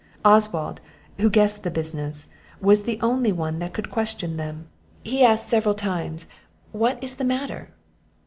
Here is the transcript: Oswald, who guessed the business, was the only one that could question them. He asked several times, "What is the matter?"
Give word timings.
Oswald, 0.25 0.81
who 1.19 1.29
guessed 1.29 1.61
the 1.61 1.69
business, 1.69 2.27
was 2.59 2.81
the 2.81 2.99
only 3.03 3.31
one 3.31 3.59
that 3.59 3.71
could 3.71 3.91
question 3.91 4.35
them. 4.37 4.67
He 5.03 5.23
asked 5.23 5.47
several 5.47 5.75
times, 5.75 6.25
"What 6.71 6.97
is 7.03 7.13
the 7.17 7.23
matter?" 7.23 7.69